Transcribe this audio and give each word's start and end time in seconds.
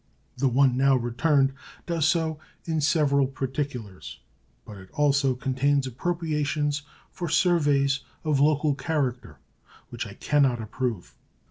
The 0.35 0.47
one 0.47 0.75
now 0.75 0.95
returned 0.95 1.53
does 1.85 2.07
so 2.07 2.39
in 2.65 2.81
several 2.81 3.27
particulars, 3.27 4.19
but 4.65 4.77
it 4.79 4.89
also 4.93 5.35
contains 5.35 5.85
appropriations 5.85 6.81
for 7.11 7.29
surveys 7.29 7.99
of 8.23 8.39
local 8.39 8.73
character, 8.73 9.37
which 9.89 10.07
I 10.07 10.15
can 10.15 10.41
not 10.41 10.59
approve. 10.59 11.13